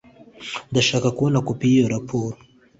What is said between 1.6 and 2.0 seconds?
yiyo